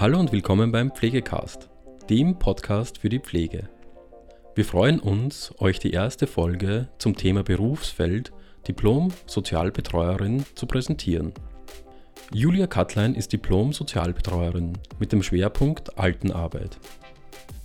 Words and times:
Hallo 0.00 0.18
und 0.18 0.32
willkommen 0.32 0.72
beim 0.72 0.92
Pflegecast, 0.92 1.68
dem 2.08 2.38
Podcast 2.38 2.96
für 2.96 3.10
die 3.10 3.18
Pflege. 3.18 3.68
Wir 4.54 4.64
freuen 4.64 4.98
uns, 4.98 5.52
euch 5.58 5.78
die 5.78 5.90
erste 5.90 6.26
Folge 6.26 6.88
zum 6.96 7.18
Thema 7.18 7.42
Berufsfeld 7.42 8.32
Diplom-Sozialbetreuerin 8.66 10.46
zu 10.54 10.64
präsentieren. 10.64 11.34
Julia 12.32 12.66
Kattlein 12.66 13.14
ist 13.14 13.34
Diplom-Sozialbetreuerin 13.34 14.78
mit 14.98 15.12
dem 15.12 15.22
Schwerpunkt 15.22 15.98
Altenarbeit. 15.98 16.78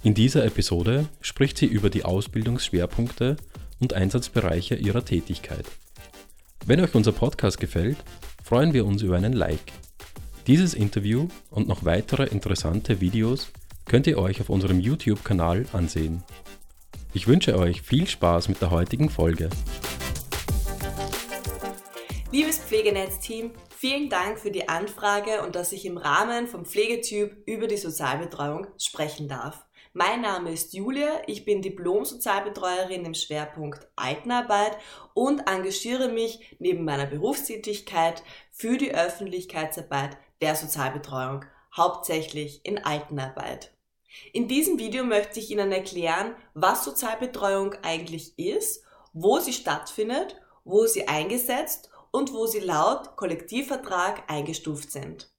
In 0.03 0.13
dieser 0.13 0.43
Episode 0.43 1.07
spricht 1.21 1.57
sie 1.57 1.67
über 1.67 1.89
die 1.89 2.03
Ausbildungsschwerpunkte 2.03 3.37
und 3.79 3.93
Einsatzbereiche 3.93 4.75
ihrer 4.75 5.05
Tätigkeit. 5.05 5.67
Wenn 6.65 6.81
euch 6.81 6.95
unser 6.95 7.13
Podcast 7.13 7.61
gefällt, 7.61 8.03
freuen 8.43 8.73
wir 8.73 8.85
uns 8.85 9.03
über 9.03 9.15
einen 9.15 9.31
Like. 9.31 9.71
Dieses 10.47 10.75
Interview 10.75 11.27
und 11.49 11.67
noch 11.67 11.85
weitere 11.85 12.25
interessante 12.25 13.01
Videos 13.01 13.47
könnt 13.85 14.05
ihr 14.05 14.19
euch 14.19 14.41
auf 14.41 14.49
unserem 14.49 14.79
YouTube-Kanal 14.79 15.65
ansehen. 15.73 16.23
Ich 17.15 17.27
wünsche 17.27 17.57
euch 17.57 17.81
viel 17.81 18.05
Spaß 18.05 18.47
mit 18.49 18.61
der 18.61 18.69
heutigen 18.69 19.09
Folge. 19.09 19.49
Liebes 22.31 22.59
Pflegenetz-Team, 22.59 23.53
vielen 23.75 24.09
Dank 24.11 24.37
für 24.37 24.51
die 24.51 24.69
Anfrage 24.69 25.41
und 25.41 25.55
dass 25.55 25.71
ich 25.71 25.83
im 25.83 25.97
Rahmen 25.97 26.45
vom 26.45 26.63
Pflegetyp 26.63 27.41
über 27.47 27.65
die 27.65 27.77
Sozialbetreuung 27.77 28.67
sprechen 28.77 29.27
darf. 29.27 29.65
Mein 29.93 30.21
Name 30.21 30.51
ist 30.51 30.73
Julia, 30.73 31.21
ich 31.25 31.45
bin 31.45 31.63
Diplom-Sozialbetreuerin 31.63 33.05
im 33.05 33.13
Schwerpunkt 33.15 33.87
Altenarbeit 33.95 34.77
und 35.15 35.47
engagiere 35.47 36.09
mich 36.09 36.55
neben 36.59 36.83
meiner 36.85 37.07
Berufstätigkeit 37.07 38.21
für 38.51 38.77
die 38.77 38.93
Öffentlichkeitsarbeit 38.93 40.17
der 40.41 40.55
Sozialbetreuung, 40.55 41.45
hauptsächlich 41.75 42.61
in 42.63 42.83
Altenarbeit. 42.83 43.71
In 44.33 44.47
diesem 44.47 44.79
Video 44.79 45.03
möchte 45.03 45.39
ich 45.39 45.51
Ihnen 45.51 45.71
erklären, 45.71 46.35
was 46.53 46.85
Sozialbetreuung 46.85 47.75
eigentlich 47.83 48.37
ist, 48.39 48.83
wo 49.13 49.39
sie 49.39 49.53
stattfindet, 49.53 50.35
wo 50.63 50.85
sie 50.85 51.07
eingesetzt 51.07 51.89
und 52.11 52.33
wo 52.33 52.47
sie 52.47 52.59
laut 52.59 53.15
Kollektivvertrag 53.17 54.29
eingestuft 54.29 54.91
sind. 54.91 55.31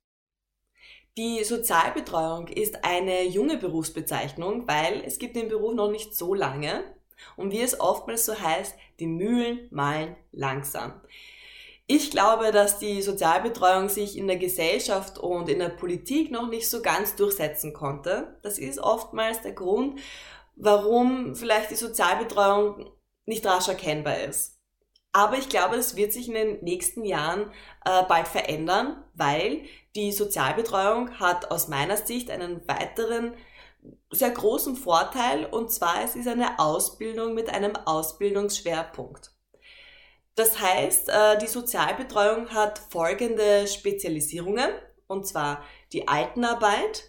Die 1.17 1.43
Sozialbetreuung 1.45 2.49
ist 2.49 2.85
eine 2.85 3.25
junge 3.25 3.57
Berufsbezeichnung, 3.57 4.69
weil 4.69 5.03
es 5.07 5.19
gibt 5.19 5.37
den 5.37 5.49
Beruf 5.49 5.75
noch 5.75 5.91
nicht 5.91 6.15
so 6.15 6.35
lange 6.35 6.85
und 7.37 7.53
wie 7.53 7.63
es 7.63 7.81
oftmals 7.81 8.27
so 8.27 8.39
heißt, 8.39 8.75
die 9.01 9.07
Mühlen 9.07 9.69
malen 9.71 10.17
langsam. 10.33 11.01
Ich 11.89 12.11
glaube, 12.11 12.51
dass 12.51 12.79
die 12.81 13.01
Sozialbetreuung 13.01 13.89
sich 13.89 14.19
in 14.19 14.27
der 14.27 14.39
Gesellschaft 14.39 15.19
und 15.19 15.49
in 15.49 15.61
der 15.61 15.69
Politik 15.69 16.33
noch 16.33 16.49
nicht 16.49 16.69
so 16.69 16.83
ganz 16.83 17.15
durchsetzen 17.15 17.73
konnte. 17.73 18.39
Das 18.43 18.59
ist 18.59 18.81
oftmals 18.81 19.43
der 19.43 19.53
Grund, 19.53 20.01
warum 20.57 21.37
vielleicht 21.37 21.71
die 21.71 21.77
Sozialbetreuung 21.77 22.91
nicht 23.25 23.47
rasch 23.47 23.69
erkennbar 23.69 24.19
ist. 24.19 24.59
Aber 25.13 25.39
ich 25.39 25.49
glaube, 25.49 25.77
das 25.77 25.97
wird 25.97 26.13
sich 26.13 26.29
in 26.29 26.35
den 26.35 26.65
nächsten 26.65 27.05
Jahren 27.05 27.53
äh, 27.85 28.03
bald 28.03 28.27
verändern, 28.27 29.05
weil 29.15 29.63
die 29.95 30.11
Sozialbetreuung 30.11 31.21
hat 31.21 31.51
aus 31.51 31.69
meiner 31.69 31.97
Sicht 31.97 32.31
einen 32.31 32.67
weiteren 32.69 33.35
sehr 34.11 34.31
großen 34.31 34.77
Vorteil 34.77 35.47
und 35.47 35.71
zwar 35.71 36.05
es 36.05 36.17
ist 36.17 36.27
eine 36.27 36.59
Ausbildung 36.59 37.35
mit 37.35 37.49
einem 37.49 37.77
Ausbildungsschwerpunkt. 37.77 39.36
Das 40.37 40.61
heißt, 40.61 41.09
äh, 41.09 41.39
die 41.39 41.47
Sozialbetreuung 41.47 42.51
hat 42.51 42.79
folgende 42.79 43.67
Spezialisierungen 43.67 44.71
und 45.07 45.27
zwar 45.27 45.65
die 45.93 46.09
Altenarbeit, 46.09 47.05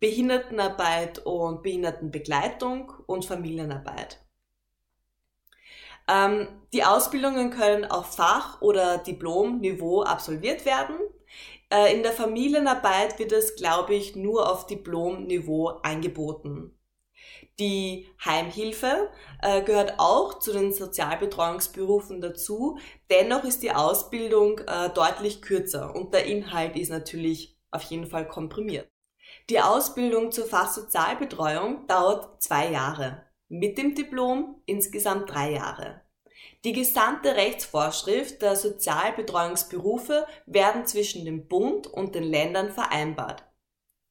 Behindertenarbeit 0.00 1.20
und 1.20 1.62
Behindertenbegleitung 1.62 2.92
und 3.06 3.24
Familienarbeit. 3.24 4.20
Ähm, 6.08 6.48
die 6.72 6.84
Ausbildungen 6.84 7.50
können 7.50 7.84
auf 7.84 8.16
Fach- 8.16 8.60
oder 8.60 8.98
Diplomniveau 8.98 10.02
absolviert 10.02 10.66
werden. 10.66 10.96
Äh, 11.70 11.94
in 11.94 12.02
der 12.02 12.12
Familienarbeit 12.12 13.18
wird 13.20 13.32
es, 13.32 13.54
glaube 13.56 13.94
ich, 13.94 14.16
nur 14.16 14.50
auf 14.50 14.66
Diplomniveau 14.66 15.68
angeboten. 15.82 16.76
Die 17.58 18.08
Heimhilfe 18.24 19.10
äh, 19.40 19.62
gehört 19.62 19.94
auch 19.98 20.40
zu 20.40 20.52
den 20.52 20.72
Sozialbetreuungsberufen 20.72 22.20
dazu. 22.20 22.78
Dennoch 23.10 23.44
ist 23.44 23.62
die 23.62 23.72
Ausbildung 23.72 24.58
äh, 24.60 24.90
deutlich 24.90 25.40
kürzer 25.40 25.94
und 25.94 26.12
der 26.14 26.26
Inhalt 26.26 26.76
ist 26.76 26.90
natürlich 26.90 27.56
auf 27.70 27.82
jeden 27.84 28.06
Fall 28.06 28.26
komprimiert. 28.26 28.88
Die 29.50 29.60
Ausbildung 29.60 30.32
zur 30.32 30.46
Fachsozialbetreuung 30.46 31.86
dauert 31.86 32.42
zwei 32.42 32.70
Jahre 32.70 33.24
mit 33.48 33.78
dem 33.78 33.94
Diplom 33.94 34.62
insgesamt 34.66 35.30
drei 35.30 35.52
Jahre. 35.52 36.00
Die 36.64 36.72
gesamte 36.72 37.36
Rechtsvorschrift 37.36 38.42
der 38.42 38.56
Sozialbetreuungsberufe 38.56 40.26
werden 40.46 40.86
zwischen 40.86 41.24
dem 41.24 41.46
Bund 41.46 41.86
und 41.86 42.14
den 42.14 42.24
Ländern 42.24 42.72
vereinbart. 42.72 43.44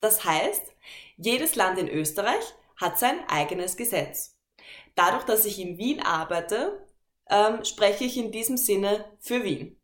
Das 0.02 0.24
heißt, 0.24 0.64
jedes 1.18 1.56
Land 1.56 1.80
in 1.80 1.88
Österreich 1.88 2.54
hat 2.84 3.00
sein 3.00 3.28
eigenes 3.28 3.78
Gesetz. 3.78 4.38
Dadurch, 4.94 5.24
dass 5.24 5.46
ich 5.46 5.60
in 5.60 5.80
Wien 5.80 6.02
arbeite, 6.02 6.86
ähm, 7.30 7.66
spreche 7.66 8.04
ich 8.04 8.18
in 8.18 8.32
diesem 8.32 8.58
Sinne 8.58 9.06
für 9.20 9.44
Wien. 9.44 9.80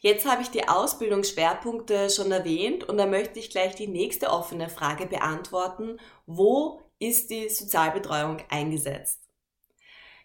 Jetzt 0.00 0.30
habe 0.30 0.42
ich 0.42 0.50
die 0.50 0.68
Ausbildungsschwerpunkte 0.68 2.10
schon 2.10 2.30
erwähnt 2.30 2.84
und 2.84 2.98
da 2.98 3.06
möchte 3.06 3.38
ich 3.38 3.50
gleich 3.50 3.74
die 3.74 3.88
nächste 3.88 4.30
offene 4.30 4.68
Frage 4.68 5.06
beantworten. 5.06 5.98
Wo 6.26 6.82
ist 6.98 7.30
die 7.30 7.48
Sozialbetreuung 7.48 8.38
eingesetzt? 8.48 9.22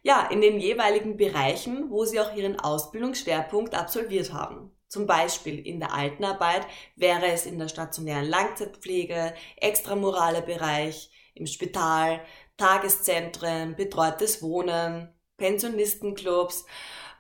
Ja, 0.04 0.28
in 0.30 0.42
den 0.42 0.60
jeweiligen 0.60 1.16
Bereichen, 1.16 1.90
wo 1.92 2.06
sie 2.06 2.20
auch 2.20 2.36
ihren 2.36 2.60
Ausbildungsschwerpunkt 2.60 3.76
absolviert 3.76 4.34
haben. 4.34 4.76
Zum 4.88 5.06
Beispiel 5.06 5.60
in 5.66 5.80
der 5.80 5.94
Altenarbeit 5.94 6.68
wäre 6.96 7.28
es 7.28 7.46
in 7.46 7.58
der 7.58 7.70
stationären 7.70 8.28
Langzeitpflege, 8.28 9.34
extramorale 9.58 10.42
Bereich, 10.42 11.10
im 11.34 11.46
Spital, 11.48 12.22
Tageszentren, 12.58 13.76
betreutes 13.76 14.42
Wohnen, 14.42 15.14
Pensionistenclubs, 15.38 16.66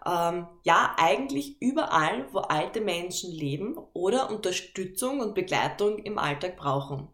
ähm, 0.06 0.48
ja, 0.64 0.96
eigentlich 0.98 1.62
überall, 1.62 2.28
wo 2.34 2.40
alte 2.40 2.82
Menschen 2.82 3.32
leben 3.32 3.78
oder 3.94 4.30
Unterstützung 4.30 5.20
und 5.20 5.36
Begleitung 5.36 6.00
im 6.00 6.18
Alltag 6.18 6.58
brauchen. 6.58 7.10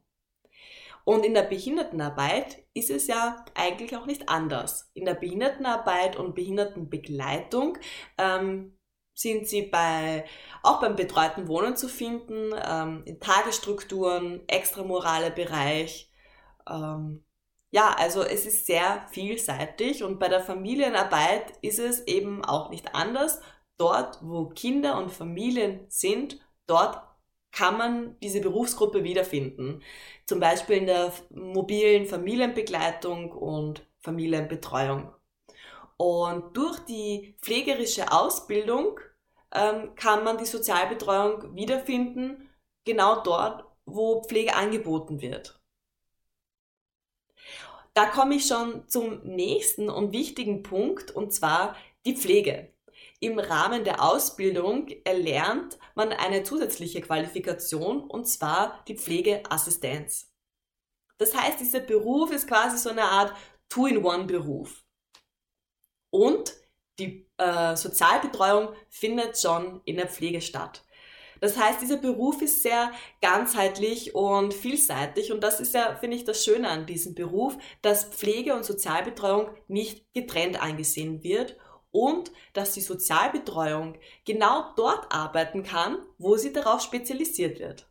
Und 1.03 1.25
in 1.25 1.33
der 1.33 1.43
Behindertenarbeit 1.43 2.65
ist 2.73 2.89
es 2.89 3.07
ja 3.07 3.45
eigentlich 3.55 3.95
auch 3.95 4.05
nicht 4.05 4.27
anders. 4.27 4.91
In 4.93 5.05
der 5.05 5.13
Behindertenarbeit 5.13 6.17
und 6.17 6.35
Behindertenbegleitung 6.35 7.77
ähm, 8.17 8.77
sind 9.13 9.47
sie 9.47 9.63
bei, 9.63 10.25
auch 10.63 10.81
beim 10.81 10.97
betreuten 10.97 11.47
Wohnen 11.47 11.77
zu 11.77 11.87
finden, 11.87 12.53
ähm, 12.61 13.03
in 13.05 13.21
Tagesstrukturen, 13.21 14.43
extramorale 14.47 15.31
Bereich. 15.31 16.11
Ähm, 16.69 17.23
ja, 17.71 17.93
also 17.97 18.23
es 18.23 18.45
ist 18.45 18.65
sehr 18.65 19.05
vielseitig 19.11 20.03
und 20.03 20.19
bei 20.19 20.29
der 20.29 20.41
Familienarbeit 20.41 21.53
ist 21.61 21.79
es 21.79 22.01
eben 22.07 22.43
auch 22.45 22.69
nicht 22.69 22.95
anders. 22.95 23.41
Dort, 23.77 24.19
wo 24.21 24.47
Kinder 24.49 24.97
und 24.97 25.11
Familien 25.11 25.85
sind, 25.89 26.39
dort 26.65 27.01
kann 27.51 27.77
man 27.77 28.19
diese 28.19 28.41
Berufsgruppe 28.41 29.03
wiederfinden. 29.03 29.81
Zum 30.25 30.39
Beispiel 30.39 30.77
in 30.77 30.85
der 30.87 31.11
mobilen 31.29 32.05
Familienbegleitung 32.05 33.31
und 33.31 33.85
Familienbetreuung. 34.01 35.13
Und 35.97 36.55
durch 36.55 36.79
die 36.85 37.35
pflegerische 37.41 38.11
Ausbildung 38.11 38.99
ähm, 39.51 39.95
kann 39.95 40.23
man 40.23 40.37
die 40.37 40.45
Sozialbetreuung 40.45 41.55
wiederfinden, 41.55 42.49
genau 42.85 43.21
dort, 43.23 43.65
wo 43.85 44.23
Pflege 44.23 44.55
angeboten 44.55 45.21
wird. 45.21 45.56
Da 47.97 48.05
komme 48.05 48.35
ich 48.35 48.45
schon 48.45 48.87
zum 48.87 49.23
nächsten 49.23 49.89
und 49.89 50.11
wichtigen 50.11 50.61
Punkt, 50.61 51.09
und 51.09 51.33
zwar 51.33 51.75
die 52.05 52.15
Pflege. 52.15 52.71
Im 53.19 53.39
Rahmen 53.39 53.85
der 53.85 54.03
Ausbildung 54.03 54.87
erlernt 55.03 55.79
man 55.95 56.13
eine 56.13 56.43
zusätzliche 56.43 57.01
Qualifikation 57.01 58.01
und 58.01 58.25
zwar 58.25 58.83
die 58.87 58.95
Pflegeassistenz. 58.95 60.31
Das 61.17 61.35
heißt, 61.35 61.59
dieser 61.59 61.79
Beruf 61.79 62.29
ist 62.29 62.47
quasi 62.47 62.77
so 62.77 62.91
eine 62.91 63.05
Art 63.05 63.35
Two-in-One-Beruf. 63.69 64.85
Und 66.11 66.53
die 66.99 67.27
äh, 67.37 67.75
Sozialbetreuung 67.75 68.75
findet 68.91 69.39
schon 69.39 69.81
in 69.85 69.97
der 69.97 70.07
Pflege 70.07 70.41
statt. 70.41 70.85
Das 71.39 71.57
heißt, 71.57 71.81
dieser 71.81 71.97
Beruf 71.97 72.41
ist 72.41 72.63
sehr 72.63 72.91
ganzheitlich 73.21 74.15
und 74.15 74.53
vielseitig 74.53 75.31
und 75.31 75.41
das 75.41 75.59
ist 75.59 75.73
ja, 75.73 75.95
finde 75.95 76.17
ich, 76.17 76.23
das 76.23 76.43
Schöne 76.43 76.69
an 76.69 76.85
diesem 76.85 77.15
Beruf, 77.15 77.57
dass 77.81 78.05
Pflege 78.05 78.55
und 78.55 78.65
Sozialbetreuung 78.65 79.49
nicht 79.67 80.05
getrennt 80.13 80.61
angesehen 80.61 81.23
wird 81.23 81.57
und 81.91 82.31
dass 82.53 82.73
die 82.73 82.81
Sozialbetreuung 82.81 83.97
genau 84.25 84.73
dort 84.75 85.11
arbeiten 85.11 85.63
kann, 85.63 85.97
wo 86.17 86.37
sie 86.37 86.53
darauf 86.53 86.81
spezialisiert 86.81 87.59
wird. 87.59 87.89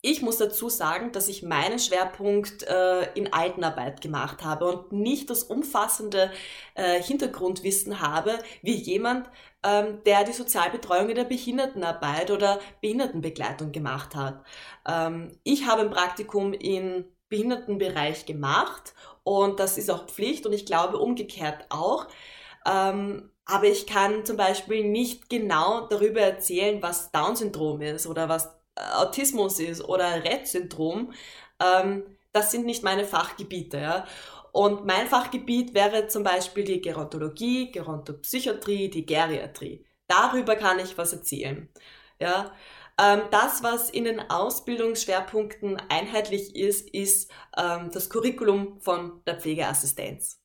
Ich 0.00 0.22
muss 0.22 0.38
dazu 0.38 0.68
sagen, 0.68 1.10
dass 1.10 1.26
ich 1.26 1.42
meinen 1.42 1.80
Schwerpunkt 1.80 2.62
äh, 2.62 3.12
in 3.14 3.32
Altenarbeit 3.32 4.00
gemacht 4.00 4.44
habe 4.44 4.66
und 4.66 4.92
nicht 4.92 5.28
das 5.28 5.42
umfassende 5.42 6.30
äh, 6.74 7.02
Hintergrundwissen 7.02 8.00
habe, 8.00 8.38
wie 8.62 8.76
jemand, 8.76 9.28
ähm, 9.64 10.00
der 10.04 10.22
die 10.22 10.32
Sozialbetreuung 10.32 11.08
in 11.08 11.16
der 11.16 11.24
Behindertenarbeit 11.24 12.30
oder 12.30 12.60
Behindertenbegleitung 12.80 13.72
gemacht 13.72 14.14
hat. 14.14 14.44
Ähm, 14.86 15.36
ich 15.42 15.66
habe 15.66 15.82
ein 15.82 15.90
Praktikum 15.90 16.52
im 16.52 17.04
Behindertenbereich 17.28 18.24
gemacht 18.24 18.94
und 19.24 19.58
das 19.58 19.78
ist 19.78 19.90
auch 19.90 20.06
Pflicht 20.06 20.46
und 20.46 20.52
ich 20.52 20.64
glaube 20.64 20.98
umgekehrt 20.98 21.66
auch. 21.70 22.06
Ähm, 22.64 23.32
aber 23.46 23.64
ich 23.64 23.86
kann 23.86 24.24
zum 24.24 24.36
Beispiel 24.36 24.84
nicht 24.84 25.28
genau 25.28 25.86
darüber 25.88 26.20
erzählen, 26.20 26.82
was 26.82 27.10
Down-Syndrom 27.10 27.80
ist 27.80 28.06
oder 28.06 28.28
was 28.28 28.57
Autismus 28.94 29.60
ist 29.60 29.82
oder 29.82 30.24
Rett-Syndrom, 30.24 31.12
ähm, 31.60 32.04
das 32.32 32.50
sind 32.50 32.66
nicht 32.66 32.82
meine 32.82 33.04
Fachgebiete. 33.04 33.78
Ja? 33.78 34.06
Und 34.52 34.86
mein 34.86 35.06
Fachgebiet 35.06 35.74
wäre 35.74 36.08
zum 36.08 36.22
Beispiel 36.22 36.64
die 36.64 36.80
Gerontologie, 36.80 37.70
Gerontopsychiatrie, 37.70 38.90
die 38.90 39.06
Geriatrie. 39.06 39.84
Darüber 40.06 40.56
kann 40.56 40.78
ich 40.78 40.96
was 40.96 41.12
erzählen. 41.12 41.68
Ja? 42.20 42.52
Ähm, 43.00 43.22
das, 43.30 43.62
was 43.62 43.90
in 43.90 44.04
den 44.04 44.20
Ausbildungsschwerpunkten 44.20 45.80
einheitlich 45.88 46.56
ist, 46.56 46.88
ist 46.90 47.30
ähm, 47.56 47.90
das 47.92 48.10
Curriculum 48.10 48.80
von 48.80 49.22
der 49.24 49.40
Pflegeassistenz. 49.40 50.40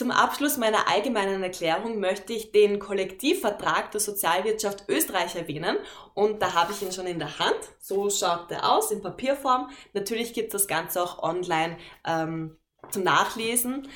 Zum 0.00 0.12
Abschluss 0.12 0.56
meiner 0.56 0.88
allgemeinen 0.88 1.42
Erklärung 1.42 2.00
möchte 2.00 2.32
ich 2.32 2.52
den 2.52 2.78
Kollektivvertrag 2.78 3.90
der 3.90 4.00
Sozialwirtschaft 4.00 4.88
Österreich 4.88 5.36
erwähnen 5.36 5.76
und 6.14 6.40
da 6.40 6.54
habe 6.54 6.72
ich 6.72 6.80
ihn 6.80 6.90
schon 6.90 7.06
in 7.06 7.18
der 7.18 7.38
Hand. 7.38 7.58
So 7.78 8.08
schaut 8.08 8.50
er 8.50 8.72
aus 8.72 8.90
in 8.92 9.02
Papierform. 9.02 9.68
Natürlich 9.92 10.32
gibt 10.32 10.54
es 10.54 10.62
das 10.62 10.68
Ganze 10.68 11.02
auch 11.02 11.22
online 11.22 11.76
ähm, 12.06 12.56
zum 12.90 13.02
Nachlesen. 13.02 13.88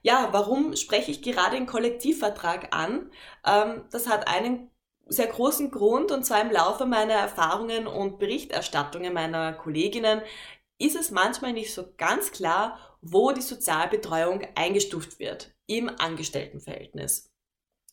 Ja, 0.00 0.30
warum 0.32 0.74
spreche 0.74 1.10
ich 1.10 1.20
gerade 1.20 1.56
den 1.56 1.66
Kollektivvertrag 1.66 2.74
an? 2.74 3.10
Ähm, 3.46 3.84
das 3.90 4.08
hat 4.08 4.28
einen 4.28 4.70
sehr 5.06 5.26
großen 5.26 5.70
Grund 5.70 6.12
und 6.12 6.24
zwar 6.24 6.40
im 6.40 6.50
Laufe 6.50 6.86
meiner 6.86 7.12
Erfahrungen 7.12 7.86
und 7.86 8.18
Berichterstattungen 8.18 9.12
meiner 9.12 9.52
Kolleginnen 9.52 10.22
ist 10.78 10.96
es 10.96 11.10
manchmal 11.10 11.52
nicht 11.52 11.74
so 11.74 11.84
ganz 11.98 12.32
klar, 12.32 12.78
wo 13.02 13.32
die 13.32 13.42
Sozialbetreuung 13.42 14.46
eingestuft 14.54 15.18
wird 15.18 15.52
im 15.66 15.90
Angestelltenverhältnis. 15.98 17.30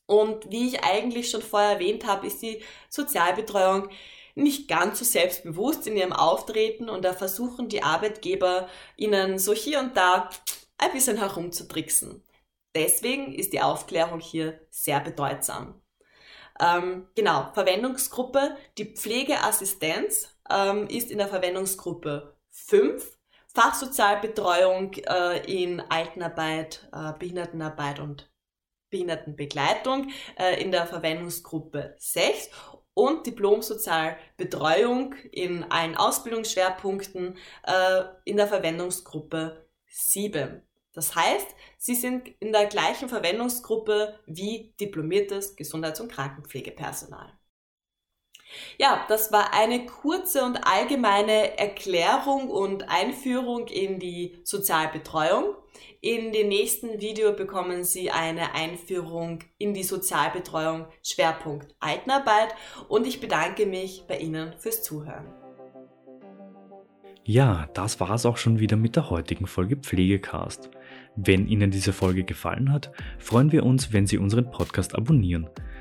Und 0.05 0.49
wie 0.49 0.69
ich 0.69 0.83
eigentlich 0.83 1.29
schon 1.29 1.41
vorher 1.41 1.73
erwähnt 1.73 2.05
habe, 2.07 2.27
ist 2.27 2.41
die 2.41 2.63
Sozialbetreuung 2.89 3.89
nicht 4.35 4.67
ganz 4.67 4.99
so 4.99 5.05
selbstbewusst 5.05 5.85
in 5.87 5.97
ihrem 5.97 6.13
Auftreten 6.13 6.89
und 6.89 7.03
da 7.03 7.13
versuchen 7.13 7.67
die 7.69 7.83
Arbeitgeber 7.83 8.69
ihnen 8.95 9.37
so 9.37 9.53
hier 9.53 9.79
und 9.79 9.97
da 9.97 10.29
ein 10.77 10.91
bisschen 10.93 11.17
herumzutricksen. 11.17 12.23
Deswegen 12.75 13.33
ist 13.33 13.51
die 13.53 13.61
Aufklärung 13.61 14.19
hier 14.19 14.59
sehr 14.69 14.99
bedeutsam. 14.99 15.81
Ähm, 16.59 17.07
genau, 17.15 17.51
Verwendungsgruppe, 17.53 18.55
die 18.77 18.85
Pflegeassistenz 18.85 20.29
ähm, 20.49 20.87
ist 20.87 21.09
in 21.09 21.17
der 21.17 21.27
Verwendungsgruppe 21.27 22.35
5 22.51 23.18
Fachsozialbetreuung 23.59 24.93
äh, 24.93 25.39
in 25.45 25.81
Altenarbeit, 25.81 26.87
äh, 26.93 27.11
Behindertenarbeit 27.19 27.99
und 27.99 28.31
Behindertenbegleitung 28.89 30.11
äh, 30.37 30.63
in 30.63 30.71
der 30.71 30.87
Verwendungsgruppe 30.87 31.93
6 31.97 32.51
und 32.93 33.27
Diplomsozialbetreuung 33.27 35.13
in 35.33 35.69
allen 35.69 35.97
Ausbildungsschwerpunkten 35.97 37.37
äh, 37.63 38.03
in 38.23 38.37
der 38.37 38.47
Verwendungsgruppe 38.47 39.67
7. 39.87 40.65
Das 40.93 41.15
heißt, 41.15 41.47
sie 41.77 41.95
sind 41.95 42.29
in 42.39 42.53
der 42.53 42.67
gleichen 42.67 43.09
Verwendungsgruppe 43.09 44.19
wie 44.25 44.73
diplomiertes 44.79 45.57
Gesundheits- 45.57 45.99
und 45.99 46.09
Krankenpflegepersonal. 46.09 47.38
Ja, 48.77 49.05
das 49.07 49.31
war 49.31 49.53
eine 49.53 49.85
kurze 49.85 50.43
und 50.43 50.57
allgemeine 50.65 51.57
Erklärung 51.57 52.49
und 52.49 52.89
Einführung 52.89 53.67
in 53.67 53.99
die 53.99 54.39
Sozialbetreuung. 54.43 55.55
In 56.01 56.31
dem 56.31 56.47
nächsten 56.47 57.01
Video 57.01 57.33
bekommen 57.33 57.83
Sie 57.83 58.09
eine 58.09 58.53
Einführung 58.53 59.39
in 59.57 59.73
die 59.73 59.83
Sozialbetreuung 59.83 60.87
Schwerpunkt 61.03 61.75
Altenarbeit 61.79 62.55
und 62.87 63.05
ich 63.05 63.19
bedanke 63.19 63.65
mich 63.65 64.05
bei 64.07 64.17
Ihnen 64.17 64.53
fürs 64.57 64.81
Zuhören. 64.81 65.25
Ja, 67.25 67.69
das 67.73 67.99
war 67.99 68.11
es 68.11 68.25
auch 68.25 68.37
schon 68.37 68.59
wieder 68.59 68.75
mit 68.75 68.95
der 68.95 69.09
heutigen 69.09 69.45
Folge 69.45 69.75
Pflegecast. 69.75 70.69
Wenn 71.15 71.47
Ihnen 71.47 71.69
diese 71.69 71.93
Folge 71.93 72.23
gefallen 72.23 72.71
hat, 72.71 72.91
freuen 73.19 73.51
wir 73.51 73.65
uns, 73.65 73.93
wenn 73.93 74.07
Sie 74.07 74.17
unseren 74.17 74.49
Podcast 74.49 74.95
abonnieren. 74.95 75.49